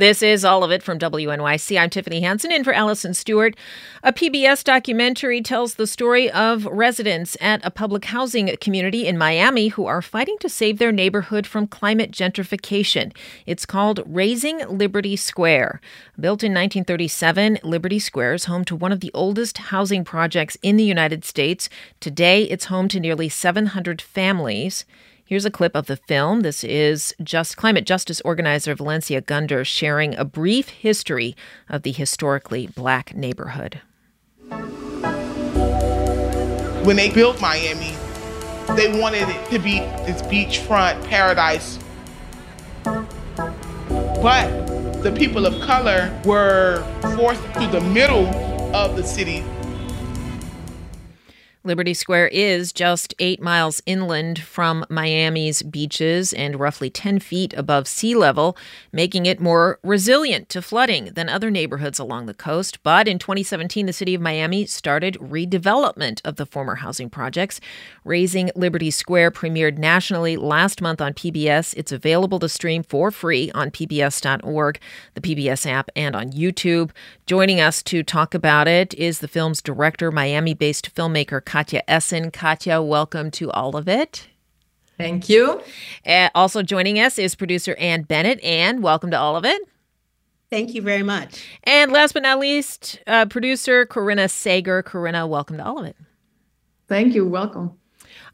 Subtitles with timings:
[0.00, 1.78] This is all of it from WNYC.
[1.78, 3.54] I'm Tiffany Hanssen in for Alison Stewart.
[4.02, 9.68] A PBS documentary tells the story of residents at a public housing community in Miami
[9.68, 13.14] who are fighting to save their neighborhood from climate gentrification.
[13.44, 15.82] It's called Razing Liberty Square.
[16.18, 20.78] Built in 1937, Liberty Square is home to one of the oldest housing projects in
[20.78, 21.68] the United States.
[22.00, 24.86] Today, it's home to nearly 700 families.
[25.30, 26.40] Here's a clip of the film.
[26.40, 31.36] This is just climate justice organizer Valencia Gunder sharing a brief history
[31.68, 33.80] of the historically black neighborhood.
[36.82, 37.94] When they built Miami,
[38.74, 41.78] they wanted it to be this beachfront paradise.
[42.82, 44.48] But
[45.04, 46.82] the people of color were
[47.16, 48.26] forced to the middle
[48.74, 49.44] of the city
[51.70, 57.86] Liberty Square is just eight miles inland from Miami's beaches and roughly 10 feet above
[57.86, 58.56] sea level,
[58.92, 62.82] making it more resilient to flooding than other neighborhoods along the coast.
[62.82, 67.60] But in 2017, the city of Miami started redevelopment of the former housing projects.
[68.02, 71.72] Razing Liberty Square premiered nationally last month on PBS.
[71.76, 74.80] It's available to stream for free on PBS.org,
[75.14, 76.90] the PBS app, and on YouTube.
[77.26, 82.32] Joining us to talk about it is the film's director, Miami based filmmaker Katja Esson.
[82.32, 84.28] Katja, welcome to all of it.
[84.96, 85.60] Thank you.
[86.06, 88.42] Uh, also joining us is producer Ann Bennett.
[88.42, 89.60] Ann, welcome to all of it.
[90.48, 91.44] Thank you very much.
[91.64, 94.82] And last but not least, uh, producer Corinna Sager.
[94.82, 95.96] Corinna, welcome to all of it.
[96.88, 97.26] Thank you.
[97.28, 97.72] Welcome.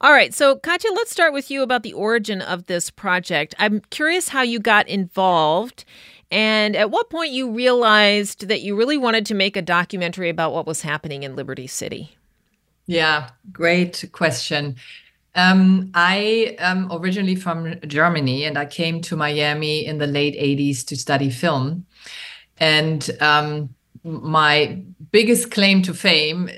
[0.01, 0.33] All right.
[0.33, 3.57] So, Katja, let's start with you about the origin of this project.
[3.59, 5.85] I'm curious how you got involved
[6.31, 10.53] and at what point you realized that you really wanted to make a documentary about
[10.53, 12.17] what was happening in Liberty City.
[12.87, 14.77] Yeah, great question.
[15.35, 20.85] Um, I am originally from Germany and I came to Miami in the late 80s
[20.87, 21.85] to study film.
[22.59, 26.49] And um, my biggest claim to fame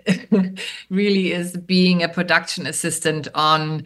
[0.90, 3.84] really is being a production assistant on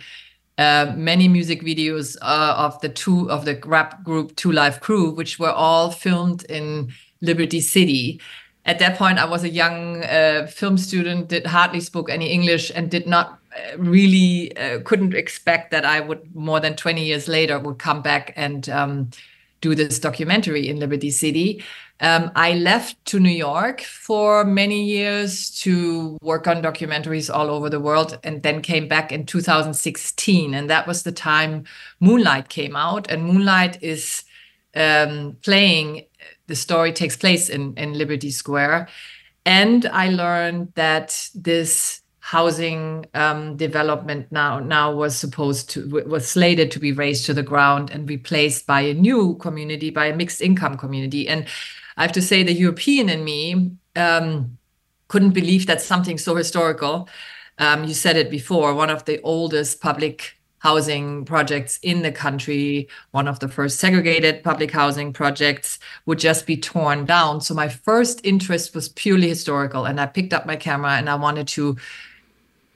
[0.59, 5.11] uh, many music videos uh, of the two of the rap group Two Live Crew,
[5.11, 6.93] which were all filmed in
[7.23, 8.21] Liberty City
[8.65, 12.71] at that point i was a young uh, film student did hardly spoke any english
[12.75, 17.29] and did not uh, really uh, couldn't expect that i would more than 20 years
[17.29, 19.11] later would come back and um,
[19.63, 21.65] do this documentary in liberty city.
[22.01, 27.71] Um, i left to new york for many years to work on documentaries all over
[27.71, 31.65] the world and then came back in 2016 and that was the time
[32.01, 33.09] moonlight came out.
[33.09, 34.25] And moonlight is
[34.75, 36.07] um, playing
[36.53, 38.89] the story takes place in, in Liberty Square.
[39.47, 45.79] And I learned that this housing um, development now now was supposed to
[46.15, 50.07] was slated to be razed to the ground and replaced by a new community, by
[50.09, 51.27] a mixed income community.
[51.27, 51.47] And
[51.97, 54.59] I have to say, the European in me um,
[55.09, 57.09] couldn't believe that something so historical.
[57.57, 62.89] Um, you said it before, one of the oldest public housing projects in the country.
[63.11, 67.41] One of the first segregated public housing projects would just be torn down.
[67.41, 69.87] So my first interest was purely historical.
[69.87, 71.77] And I picked up my camera and I wanted to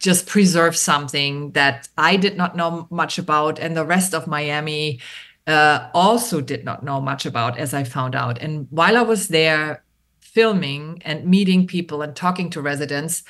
[0.00, 3.60] just preserve something that I did not know much about.
[3.60, 4.98] And the rest of Miami
[5.46, 8.36] uh, also did not know much about, as I found out.
[8.38, 9.84] And while I was there
[10.18, 13.22] filming and meeting people and talking to residents,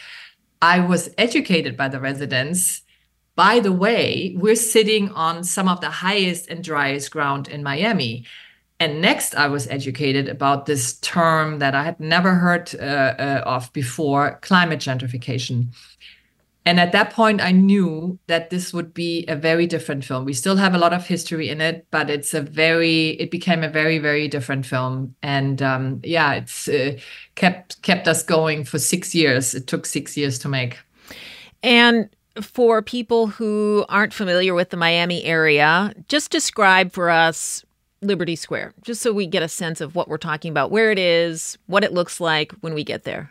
[0.62, 2.80] I was educated by the residents
[3.36, 8.24] by the way, we're sitting on some of the highest and driest ground in Miami.
[8.80, 13.42] And next, I was educated about this term that I had never heard uh, uh,
[13.46, 15.68] of before climate gentrification.
[16.64, 20.24] And at that point, I knew that this would be a very different film.
[20.24, 23.62] We still have a lot of history in it, but it's a very, it became
[23.62, 25.14] a very, very different film.
[25.22, 26.98] And um, yeah, it's uh,
[27.36, 29.54] kept kept us going for six years.
[29.54, 30.78] It took six years to make.
[31.62, 32.08] And
[32.40, 37.64] for people who aren't familiar with the Miami area, just describe for us
[38.02, 40.98] Liberty Square, just so we get a sense of what we're talking about, where it
[40.98, 43.30] is, what it looks like when we get there.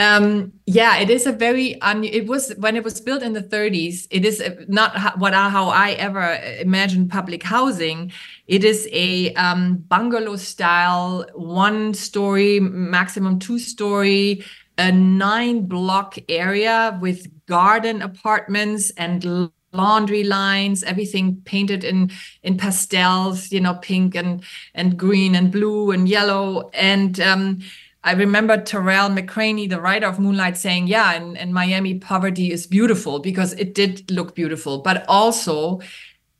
[0.00, 4.06] Um, yeah, it is a very it was when it was built in the 30s.
[4.10, 8.12] It is not what how I ever imagined public housing.
[8.46, 14.44] It is a um, bungalow style, one story, maximum two story,
[14.78, 22.10] a nine block area with garden apartments and laundry lines everything painted in
[22.42, 24.42] in pastels you know pink and
[24.74, 27.60] and green and blue and yellow and um,
[28.08, 32.66] I remember Tarell McCraney, the writer of Moonlight, saying, Yeah, in, in Miami, poverty is
[32.66, 34.78] beautiful because it did look beautiful.
[34.78, 35.80] But also,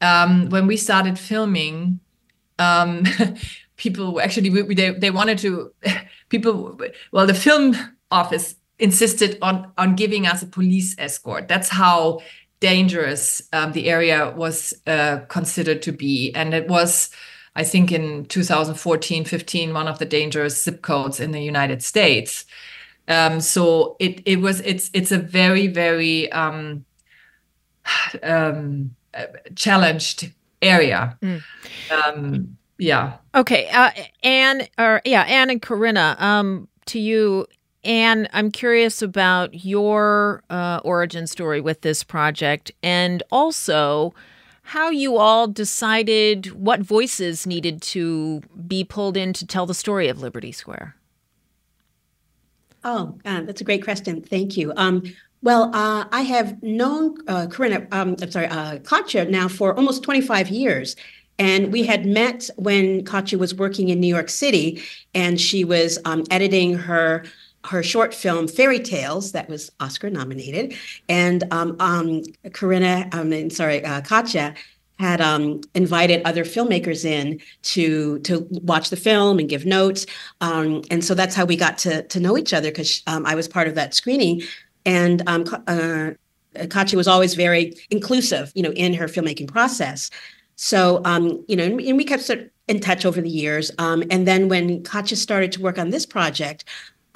[0.00, 2.00] um, when we started filming,
[2.58, 3.04] um,
[3.76, 5.70] people actually, we, they, they wanted to,
[6.30, 6.80] people,
[7.12, 7.76] well, the film
[8.10, 11.48] office insisted on, on giving us a police escort.
[11.48, 12.20] That's how
[12.60, 16.32] dangerous um, the area was uh, considered to be.
[16.34, 17.10] And it was,
[17.58, 22.46] I think in 2014, 15, one of the dangerous zip codes in the United States.
[23.08, 26.84] Um, so it it was it's it's a very very um,
[28.22, 28.94] um,
[29.56, 30.32] challenged
[30.62, 31.19] area.
[31.20, 31.43] Mm.
[31.90, 33.16] Um, yeah.
[33.34, 33.90] Okay, uh,
[34.22, 36.14] Ann or yeah, Ann and Corinna.
[36.20, 37.46] Um, to you,
[37.82, 44.14] Ann, I'm curious about your uh, origin story with this project, and also
[44.68, 50.08] how you all decided what voices needed to be pulled in to tell the story
[50.08, 50.94] of Liberty Square.
[52.84, 54.20] Oh, uh, that's a great question.
[54.20, 54.74] Thank you.
[54.76, 55.04] Um,
[55.40, 60.02] well, uh, I have known uh, Corinna, um, I'm sorry, uh, Katja now for almost
[60.02, 60.96] 25 years.
[61.38, 64.82] And we had met when Katja was working in New York City
[65.14, 67.24] and she was um, editing her
[67.68, 70.74] her short film Ferry Tales that was Oscar nominated,
[71.08, 74.54] and um, um, I mean, sorry, uh, Katja
[74.98, 80.06] had um, invited other filmmakers in to to watch the film and give notes,
[80.40, 83.34] um, and so that's how we got to to know each other because um, I
[83.34, 84.42] was part of that screening,
[84.84, 86.10] and um, uh,
[86.70, 90.10] Katja was always very inclusive, you know, in her filmmaking process.
[90.56, 92.28] So, um, you know, and, we kept
[92.66, 93.70] in touch over the years.
[93.78, 96.64] Um, and then when Katja started to work on this project,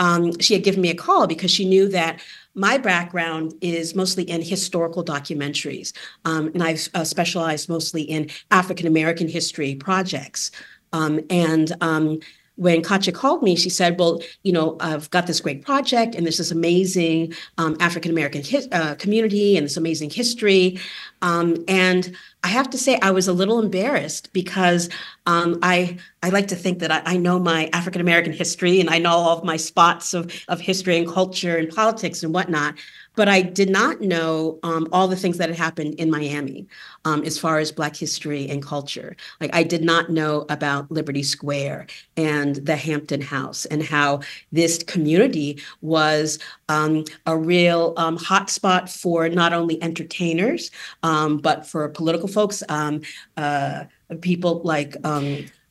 [0.03, 2.21] um, she had given me a call because she knew that
[2.57, 5.93] my background is mostly in historical documentaries,
[6.25, 10.51] um, and I've uh, specialized mostly in African American history projects.
[10.93, 12.19] Um, and um,
[12.57, 16.27] when Katja called me, she said, Well, you know, I've got this great project and
[16.27, 20.79] there's this amazing um, African American uh, community and this amazing history.
[21.23, 22.15] Um, and
[22.45, 24.91] I have to say, I was a little embarrassed because
[25.27, 28.91] um, I I like to think that I, I know my African American history and
[28.91, 32.75] I know all of my spots of of history and culture and politics and whatnot
[33.15, 36.67] but I did not know um, all the things that had happened in Miami
[37.05, 39.17] um, as far as Black history and culture.
[39.41, 41.87] Like I did not know about Liberty Square
[42.17, 44.21] and the Hampton House and how
[44.51, 46.39] this community was
[46.69, 50.71] um, a real um, hotspot for not only entertainers
[51.03, 53.03] um, but for political folks, um,
[53.37, 53.85] uh,
[54.21, 54.97] people like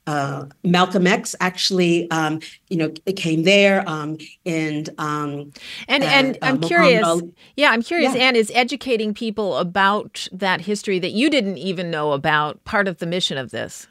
[0.07, 2.39] uh, Malcolm X actually, um,
[2.69, 5.51] you know, came there, um, and um,
[5.87, 7.21] and and uh, I'm curious.
[7.55, 8.15] Yeah, I'm curious.
[8.15, 8.23] Yeah.
[8.23, 12.63] Ann is educating people about that history that you didn't even know about.
[12.63, 13.87] Part of the mission of this.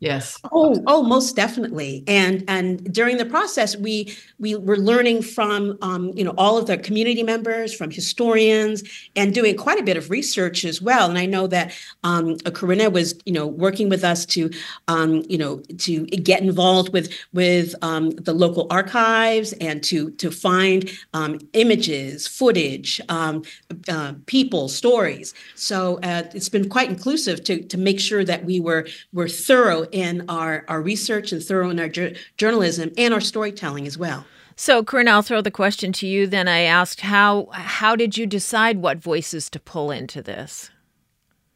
[0.00, 0.40] Yes.
[0.50, 2.02] Oh, oh, most definitely.
[2.06, 6.66] And and during the process, we we were learning from um, you know all of
[6.66, 8.82] the community members, from historians,
[9.14, 11.10] and doing quite a bit of research as well.
[11.10, 14.50] And I know that um, Corinna was you know working with us to
[14.88, 20.30] um, you know to get involved with with um, the local archives and to to
[20.30, 23.42] find um, images, footage, um,
[23.90, 25.34] uh, people, stories.
[25.56, 29.86] So uh, it's been quite inclusive to to make sure that we were were thorough
[29.92, 34.24] in our, our research and thorough in our ju- journalism and our storytelling as well.
[34.56, 36.26] So, Corinna, I'll throw the question to you.
[36.26, 40.70] Then I asked how how did you decide what voices to pull into this?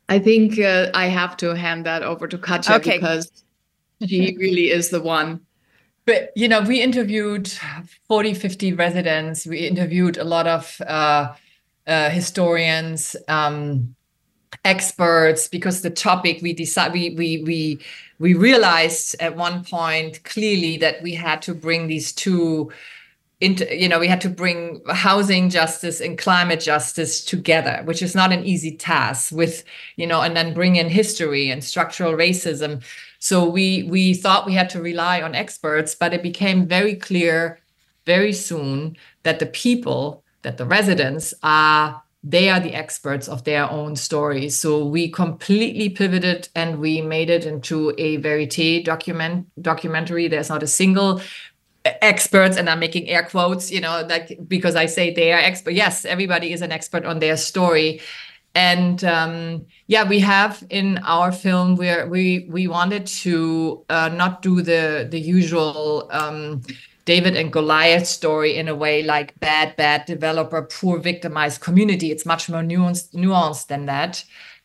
[0.08, 2.98] I think uh, I have to hand that over to Katja okay.
[2.98, 3.30] because
[4.06, 5.40] she really is the one.
[6.06, 7.50] But you know, we interviewed
[8.08, 9.46] 40, 50 residents.
[9.46, 11.34] We interviewed a lot of uh,
[11.86, 13.16] uh, historians.
[13.28, 13.94] Um,
[14.64, 17.80] experts because the topic we decide we we we
[18.18, 22.70] we realized at one point clearly that we had to bring these two
[23.40, 28.14] into you know we had to bring housing justice and climate justice together which is
[28.14, 29.64] not an easy task with
[29.96, 32.82] you know and then bring in history and structural racism.
[33.18, 37.58] So we we thought we had to rely on experts but it became very clear
[38.06, 43.70] very soon that the people that the residents are they are the experts of their
[43.70, 44.58] own stories.
[44.58, 50.26] So we completely pivoted and we made it into a verite document documentary.
[50.26, 51.20] There's not a single
[52.00, 55.72] experts and i'm making air quotes you know like because i say they are expert
[55.72, 58.00] yes everybody is an expert on their story
[58.54, 64.40] and um, yeah we have in our film where we we wanted to uh, not
[64.40, 66.62] do the the usual um,
[67.04, 72.26] david and goliath story in a way like bad bad developer poor victimized community it's
[72.26, 74.24] much more nuanced nuanced than that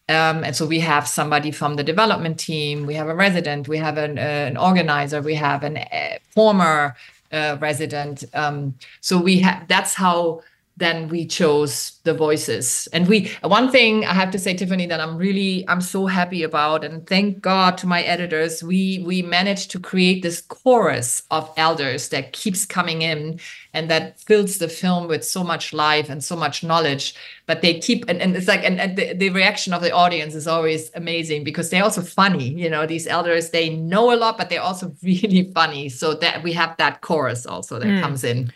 [0.09, 3.77] um, and so we have somebody from the development team, we have a resident, we
[3.77, 6.95] have an, uh, an organizer, we have a uh, former
[7.31, 8.23] uh, resident.
[8.33, 10.41] Um, so we have that's how
[10.79, 12.87] then we chose the voices.
[12.93, 16.43] And we one thing i have to say tiffany that i'm really i'm so happy
[16.43, 21.51] about and thank god to my editors we we managed to create this chorus of
[21.57, 23.39] elders that keeps coming in
[23.73, 27.13] and that fills the film with so much life and so much knowledge.
[27.45, 30.35] But they keep and, and it's like and, and the, the reaction of the audience
[30.35, 34.37] is always amazing because they're also funny you know these elders they know a lot
[34.37, 35.89] but they're also really funny.
[35.89, 38.01] So that we have that chorus also that mm.
[38.01, 38.51] comes in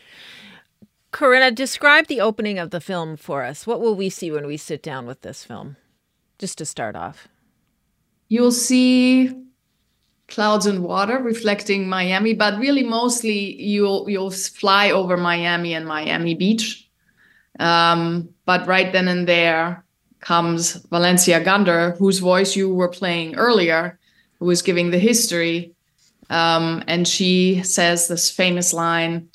[1.14, 3.68] Corinna, describe the opening of the film for us.
[3.68, 5.78] What will we see when we sit down with this film?
[6.40, 7.28] Just to start off.
[8.30, 9.32] You'll see
[10.28, 16.34] clouds and water reflecting Miami, but really mostly you'll you'll fly over Miami and Miami
[16.34, 16.90] Beach.
[17.60, 19.86] Um, but right then and there
[20.20, 24.00] comes Valencia Gunder, whose voice you were playing earlier,
[24.40, 25.76] who was giving the history.
[26.32, 29.30] Um, and she says this famous line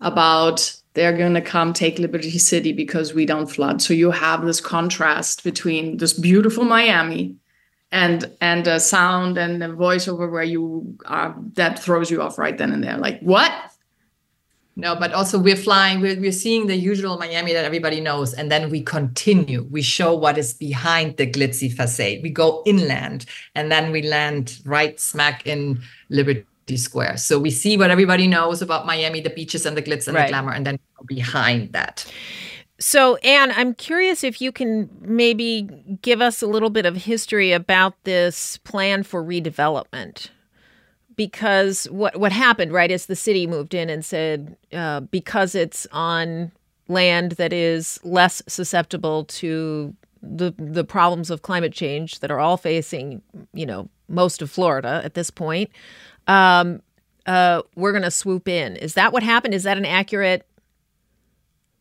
[0.00, 3.80] about they're going to come take Liberty City because we don't flood.
[3.80, 7.36] So you have this contrast between this beautiful Miami
[7.92, 12.56] and and a sound and a voiceover where you are that throws you off right
[12.56, 12.98] then and there.
[12.98, 13.52] Like what?
[14.76, 18.32] No, but also we're flying, we're, we're seeing the usual Miami that everybody knows.
[18.32, 19.66] And then we continue.
[19.70, 22.20] We show what is behind the glitzy facade.
[22.22, 26.46] We go inland and then we land right smack in Liberty
[26.76, 27.18] Square.
[27.18, 30.26] So we see what everybody knows about Miami, the beaches and the glitz and right.
[30.26, 32.10] the glamour, and then behind that.
[32.78, 35.68] So, Ann, I'm curious if you can maybe
[36.00, 40.30] give us a little bit of history about this plan for redevelopment.
[41.14, 45.86] Because what, what happened, right, is the city moved in and said, uh, because it's
[45.92, 46.52] on
[46.88, 52.56] land that is less susceptible to the the problems of climate change that are all
[52.56, 53.22] facing,
[53.52, 55.70] you know, most of Florida at this point,
[56.30, 56.80] um,
[57.26, 58.76] uh, we're going to swoop in.
[58.76, 59.52] Is that what happened?
[59.52, 60.46] Is that an accurate?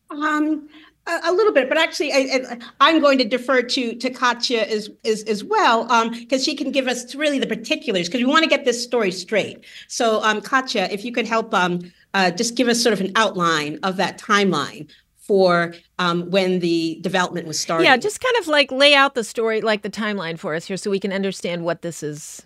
[0.10, 0.68] Um,
[1.06, 4.90] a, a little bit, but actually, I, am going to defer to to Katja as
[5.06, 8.44] as, as well, because um, she can give us really the particulars, because we want
[8.44, 9.64] to get this story straight.
[9.88, 11.80] So, um, Katja, if you could help, um,
[12.16, 16.98] uh, just give us sort of an outline of that timeline for um, when the
[17.02, 17.84] development was started.
[17.84, 20.78] Yeah, just kind of like lay out the story, like the timeline for us here,
[20.78, 22.42] so we can understand what this is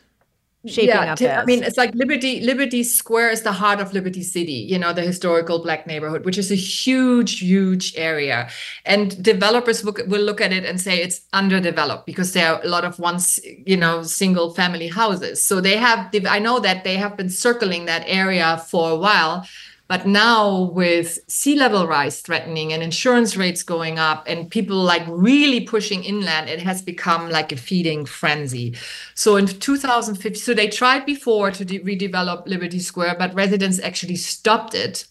[0.65, 1.21] shaping yeah, up.
[1.21, 4.93] I mean, it's like Liberty Liberty Square is the heart of Liberty City, you know,
[4.93, 8.49] the historical black neighborhood, which is a huge, huge area.
[8.85, 12.67] And developers will, will look at it and say it's underdeveloped because there are a
[12.67, 15.43] lot of once, you know, single family houses.
[15.43, 19.45] So they have, I know that they have been circling that area for a while
[19.93, 25.03] but now with sea level rise threatening and insurance rates going up and people like
[25.07, 28.75] really pushing inland, it has become like a feeding frenzy.
[29.13, 34.15] So in 2015, so they tried before to de- redevelop Liberty Square, but residents actually
[34.15, 35.05] stopped it.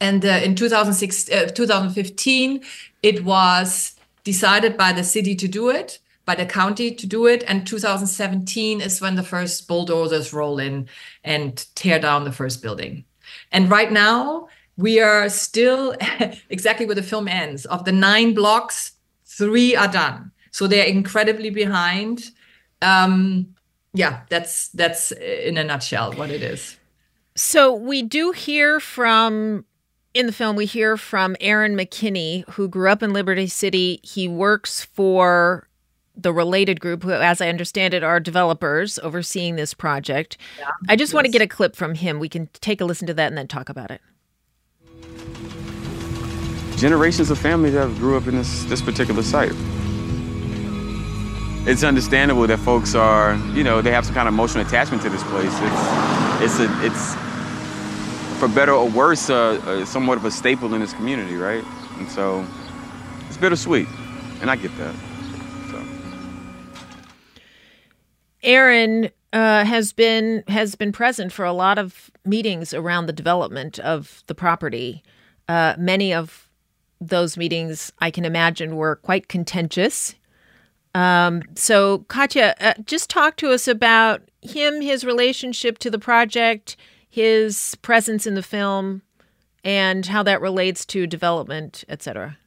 [0.00, 2.62] And uh, in 2006, uh, 2015,
[3.02, 7.42] it was decided by the city to do it by the county to do it.
[7.46, 10.88] And 2017 is when the first bulldozers roll in
[11.22, 13.04] and tear down the first building.
[13.54, 15.94] And right now, we are still
[16.50, 17.64] exactly where the film ends.
[17.66, 18.92] Of the nine blocks,
[19.24, 20.32] three are done.
[20.50, 22.30] So they're incredibly behind.
[22.82, 23.54] Um,
[23.94, 26.76] yeah, that's that's in a nutshell what it is.
[27.36, 29.64] So we do hear from
[30.14, 34.00] in the film we hear from Aaron McKinney, who grew up in Liberty City.
[34.02, 35.68] He works for
[36.16, 40.36] the related group, who, as I understand it, are developers overseeing this project.
[40.58, 41.14] Yeah, I just yes.
[41.14, 42.20] want to get a clip from him.
[42.20, 44.00] We can take a listen to that and then talk about it.
[46.76, 49.52] Generations of families have grew up in this this particular site.
[51.66, 55.08] It's understandable that folks are, you know, they have some kind of emotional attachment to
[55.08, 55.50] this place.
[55.50, 57.14] It's, it's a, it's,
[58.38, 61.64] for better or worse, uh, uh, somewhat of a staple in this community, right?
[61.96, 62.46] And so,
[63.28, 63.88] it's bittersweet,
[64.42, 64.94] and I get that.
[68.44, 73.78] Aaron uh, has been has been present for a lot of meetings around the development
[73.80, 75.02] of the property.
[75.48, 76.48] Uh, many of
[77.00, 80.14] those meetings, I can imagine, were quite contentious.
[80.94, 86.76] Um, so, Katja, uh, just talk to us about him, his relationship to the project,
[87.08, 89.02] his presence in the film
[89.64, 92.38] and how that relates to development, etc.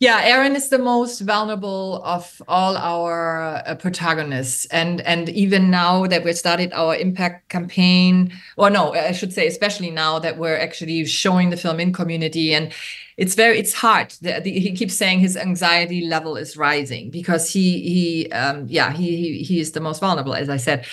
[0.00, 6.06] Yeah, Aaron is the most vulnerable of all our uh, protagonists, and and even now
[6.06, 10.56] that we've started our impact campaign, or no, I should say, especially now that we're
[10.56, 12.72] actually showing the film in community, and
[13.16, 14.12] it's very it's hard.
[14.22, 18.92] The, the, he keeps saying his anxiety level is rising because he he um, yeah
[18.92, 20.86] he, he he is the most vulnerable, as I said.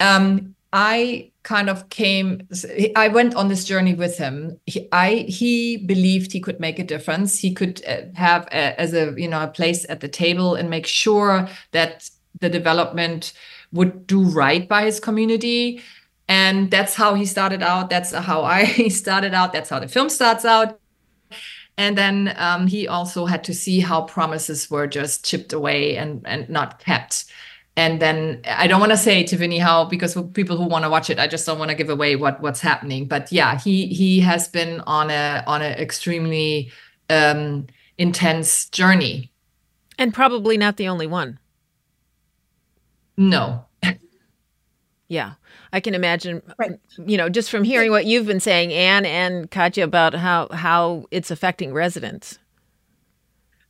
[0.00, 2.46] Um, I kind of came
[2.96, 4.60] i went on this journey with him.
[4.66, 7.38] He, i he believed he could make a difference.
[7.38, 10.68] He could uh, have a, as a you know a place at the table and
[10.68, 13.32] make sure that the development
[13.72, 15.80] would do right by his community.
[16.28, 17.88] And that's how he started out.
[17.88, 19.54] That's how i started out.
[19.54, 20.78] That's how the film starts out.
[21.78, 26.20] And then um, he also had to see how promises were just chipped away and
[26.26, 27.24] and not kept
[27.76, 30.90] and then I don't want to say Tiffany how because for people who want to
[30.90, 33.06] watch it, I just don't want to give away what what's happening.
[33.06, 36.72] But yeah, he he has been on a on an extremely
[37.10, 37.66] um,
[37.98, 39.30] intense journey,
[39.98, 41.38] and probably not the only one.
[43.18, 43.66] No.
[45.08, 45.34] yeah,
[45.70, 46.42] I can imagine.
[46.58, 46.80] Right.
[47.04, 51.04] You know, just from hearing what you've been saying, Ann and Katja, about how how
[51.10, 52.38] it's affecting residents.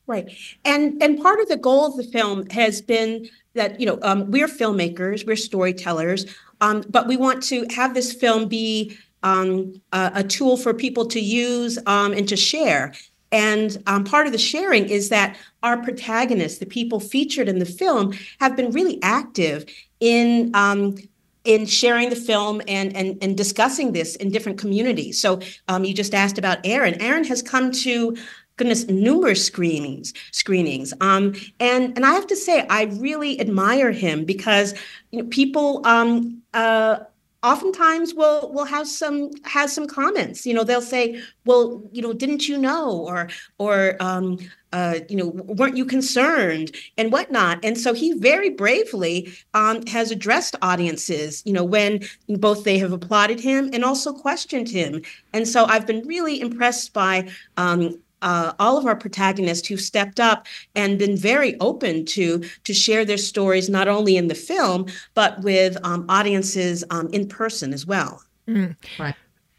[0.06, 0.30] Right,
[0.64, 4.30] and and part of the goal of the film has been that you know um,
[4.30, 6.26] we're filmmakers, we're storytellers,
[6.60, 11.06] um, but we want to have this film be um, a, a, tool for people
[11.06, 12.94] to use um, and to share.
[13.32, 17.66] And um, part of the sharing is that our protagonists, the people featured in the
[17.66, 19.66] film, have been really active
[19.98, 20.96] in um,
[21.44, 25.20] in sharing the film and, and and discussing this in different communities.
[25.20, 27.00] So um, you just asked about Aaron.
[27.02, 28.16] Aaron has come to
[28.56, 30.92] goodness, numerous screenings, screenings.
[31.00, 34.74] Um, and and I have to say, I really admire him because
[35.10, 36.98] you know people um, uh,
[37.42, 40.46] oftentimes will will have some has some comments.
[40.46, 44.38] You know, they'll say, "Well, you know, didn't you know?" or or um,
[44.72, 47.58] uh, you know, weren't you concerned and whatnot?
[47.64, 52.92] And so he very bravely um, has addressed audiences, you know, when both they have
[52.92, 55.00] applauded him and also questioned him.
[55.32, 57.26] And so I've been really impressed by
[57.56, 62.74] um, uh, all of our protagonists who stepped up and been very open to to
[62.74, 67.72] share their stories not only in the film but with um, audiences um, in person
[67.72, 68.22] as well.
[68.48, 68.76] Mm.
[68.98, 69.14] Right.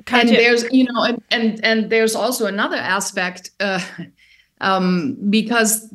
[0.07, 3.81] And there's you know and and, and there's also another aspect uh,
[4.61, 5.93] um, because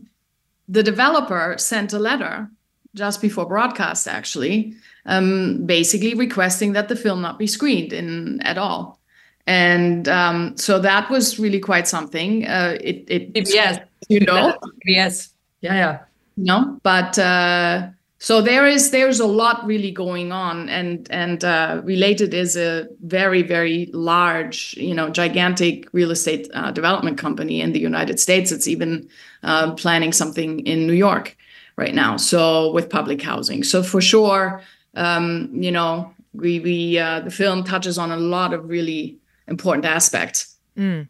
[0.69, 2.49] the developer sent a letter
[2.95, 4.75] just before broadcast actually
[5.07, 9.01] um, basically requesting that the film not be screened in at all
[9.47, 12.47] and um, so that was really quite something.
[12.47, 15.99] Uh, it, it PBS, you know, yes, yeah, yeah,
[16.37, 17.89] no, but uh,
[18.23, 22.87] so there is there's a lot really going on, and and uh, related is a
[23.03, 28.53] very very large, you know, gigantic real estate uh, development company in the United States.
[28.53, 29.09] It's even
[29.43, 31.37] uh, planning something in New York
[31.75, 32.17] right now.
[32.17, 34.63] So with public housing, so for sure,
[34.95, 39.85] um, you know, we we uh, the film touches on a lot of really important
[39.85, 40.47] aspect.
[40.77, 41.09] Mm.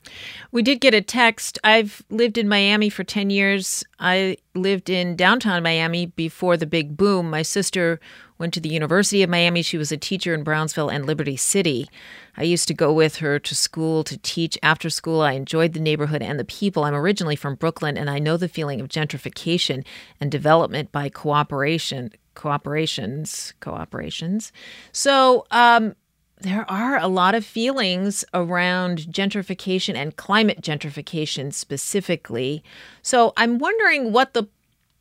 [0.50, 1.58] We did get a text.
[1.62, 3.84] I've lived in Miami for 10 years.
[4.00, 7.30] I lived in downtown Miami before the big boom.
[7.30, 8.00] My sister
[8.38, 9.62] went to the University of Miami.
[9.62, 11.88] She was a teacher in Brownsville and Liberty City.
[12.36, 15.20] I used to go with her to school to teach after school.
[15.20, 16.82] I enjoyed the neighborhood and the people.
[16.82, 19.84] I'm originally from Brooklyn and I know the feeling of gentrification
[20.20, 24.50] and development by cooperation, cooperations, cooperations.
[24.90, 25.94] So, um,
[26.42, 32.62] there are a lot of feelings around gentrification and climate gentrification specifically.
[33.02, 34.48] So I'm wondering what the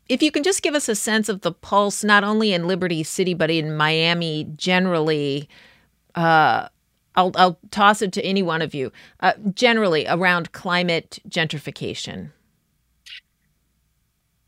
[0.10, 3.02] if you can just give us a sense of the pulse, not only in Liberty
[3.02, 5.48] City, but in Miami generally.
[6.16, 6.68] Uh,
[7.16, 8.92] I'll, I'll toss it to any one of you.
[9.20, 12.32] Uh, generally, around climate gentrification.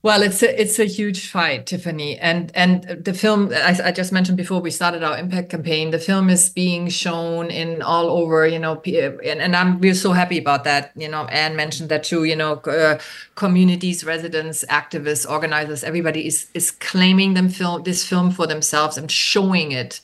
[0.04, 4.12] Well, it's a it's a huge fight, Tiffany, and and the film I, I, just
[4.12, 5.92] mentioned before we started our impact campaign.
[5.92, 10.12] The film is being shown in all over, you know, and, and I'm we're so
[10.12, 10.92] happy about that.
[10.98, 12.26] You know, Ann mentioned that too.
[12.26, 13.00] You know, uh,
[13.36, 19.10] communities, residents, activists, organizers, everybody is is claiming them film this film for themselves and
[19.10, 20.02] showing it,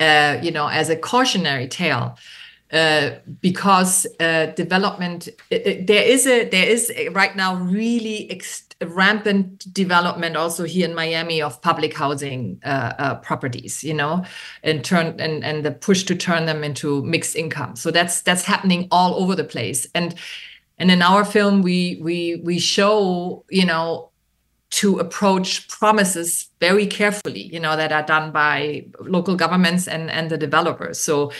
[0.00, 2.18] uh, you know, as a cautionary tale.
[2.70, 8.30] Uh, because uh, development it, it, there is a there is a, right now really
[8.30, 14.24] ex- rampant development also here in Miami of public housing uh, uh, properties, you know,
[14.62, 17.76] and turn and and the push to turn them into mixed income.
[17.76, 19.86] So that's that's happening all over the place.
[19.94, 20.14] And
[20.78, 24.10] and in our film, we we we show, you know,
[24.70, 30.30] to approach promises very carefully, you know, that are done by local governments and, and
[30.30, 30.98] the developers.
[30.98, 31.32] So,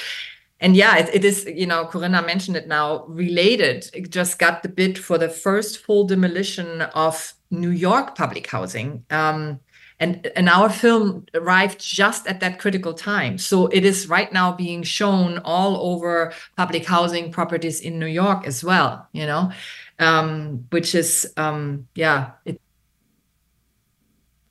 [0.60, 3.88] and yeah, it, it is, you know, Corinna mentioned it now, related.
[3.94, 9.04] It just got the bid for the first full demolition of New York public housing.
[9.10, 9.60] Um,
[10.00, 13.38] and, and our film arrived just at that critical time.
[13.38, 18.46] So it is right now being shown all over public housing properties in New York
[18.46, 19.52] as well, you know,
[19.98, 22.60] um, which is, um, yeah, it,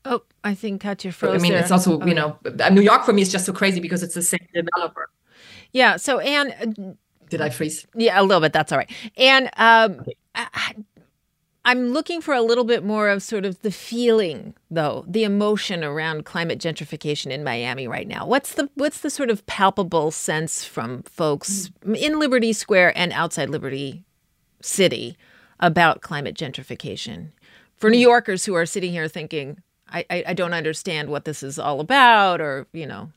[0.09, 1.35] Oh, I think Katja froze.
[1.35, 1.61] I mean, there.
[1.61, 2.37] it's also, Oh, you know,
[2.71, 5.09] New York for me is just so crazy because it's the same developer.
[5.73, 5.97] Yeah.
[5.97, 6.93] So, Ann, uh,
[7.29, 7.85] Did I freeze?
[7.95, 8.53] yeah, a little bit.
[8.53, 8.91] That's all right.
[9.17, 10.75] And um, I,
[11.65, 15.83] I'm looking for a little bit more of sort of the feeling, though, the emotion
[15.83, 18.25] around climate gentrification in Miami right now.
[18.25, 23.49] What's the what's the sort of palpable sense from folks in Liberty Square and outside
[23.49, 24.05] Liberty
[24.61, 25.17] City
[25.59, 27.31] about climate gentrification?
[27.75, 31.43] For New Yorkers who are sitting here thinking, I, I, I don't understand what this
[31.43, 33.11] is all about, or you know,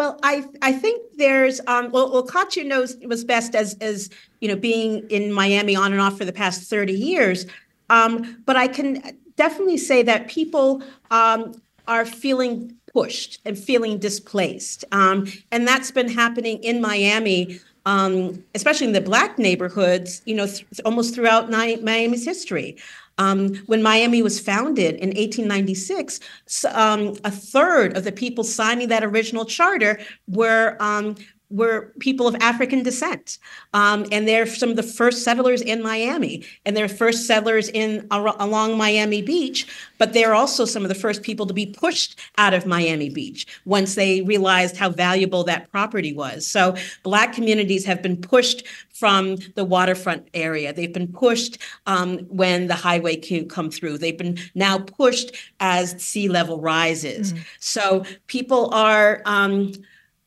[0.00, 4.08] Well, I I think there's um well well Katja knows was best as as
[4.40, 7.44] you know being in Miami on and off for the past 30 years.
[7.90, 11.52] Um, but I can definitely say that people um
[11.86, 14.86] are feeling pushed and feeling displaced.
[14.90, 17.60] Um, and that's been happening in Miami,
[17.90, 22.76] um, especially in the black neighborhoods, you know, th- almost throughout Miami's history.
[23.18, 28.88] Um, when Miami was founded in 1896, s- um, a third of the people signing
[28.88, 29.98] that original charter
[30.28, 31.16] were um,
[31.50, 33.38] were people of African descent,
[33.74, 38.06] um, and they're some of the first settlers in Miami, and they're first settlers in
[38.10, 39.66] ar- along Miami Beach.
[39.98, 43.46] But they're also some of the first people to be pushed out of Miami Beach
[43.64, 46.46] once they realized how valuable that property was.
[46.46, 48.66] So Black communities have been pushed
[49.00, 50.72] from the waterfront area.
[50.72, 53.98] They've been pushed um, when the highway can come through.
[53.98, 57.34] They've been now pushed as sea level rises.
[57.60, 59.72] So people are, um,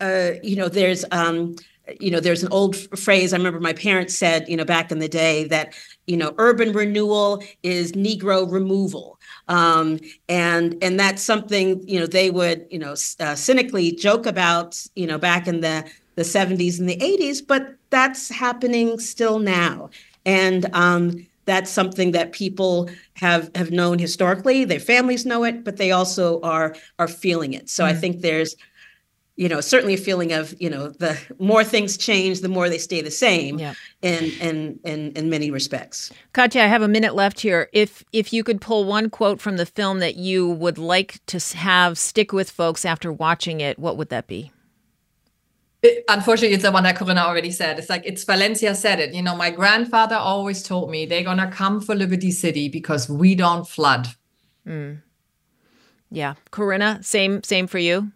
[0.04, 1.56] uh, you know, there's, um,
[2.00, 5.00] you know, there's an old phrase I remember my parents said, you know, back in
[5.00, 5.74] the day that,
[6.08, 9.20] you know, urban renewal is Negro removal.
[9.48, 14.82] Um, and and that's something you know they would you know uh, cynically joke about
[14.96, 15.84] you know back in the
[16.16, 19.90] the 70s and the 80s, but that's happening still now.
[20.26, 24.64] And um, that's something that people have have known historically.
[24.64, 27.70] Their families know it, but they also are are feeling it.
[27.70, 28.56] So I think there's,
[29.36, 32.78] you know, certainly a feeling of, you know, the more things change, the more they
[32.78, 33.74] stay the same Yeah.
[34.02, 36.12] in in in in many respects.
[36.34, 37.68] Katja, I have a minute left here.
[37.74, 41.40] If if you could pull one quote from the film that you would like to
[41.58, 44.52] have stick with folks after watching it, what would that be?
[45.82, 47.80] It- unfortunately, it's the one that Corinna already said.
[47.80, 49.14] It's like it's Valencia said it.
[49.16, 53.34] You know, my grandfather always told me they're gonna come for Liberty City because we
[53.36, 54.10] don't flood.
[54.66, 54.94] Hmm.
[56.12, 58.12] Yeah, Corinna, same same for you.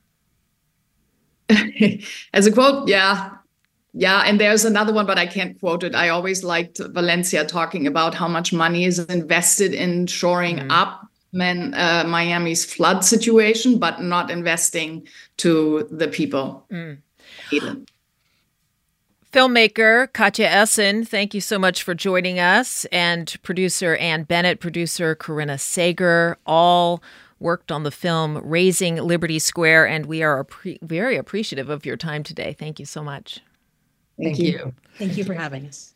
[2.34, 3.32] As a quote, yeah.
[3.94, 5.96] Yeah, and there's another one, but I can't quote it.
[5.96, 11.74] I always liked Valencia talking about how much money is invested in shoring up man,
[11.74, 15.08] uh, Miami's flood situation, but not investing
[15.38, 16.66] to the people.
[19.34, 25.16] Filmmaker Katja Esson, thank you so much for joining us, and producer Ann Bennett, producer
[25.16, 27.04] Corinna Sager, all
[27.40, 31.98] worked on the film Razing Liberty Square, and we are appre- very appreciative of your
[31.98, 32.56] time today.
[32.58, 33.40] Thank you so much.
[34.22, 34.74] Thank you.
[34.98, 35.94] Thank you for having us.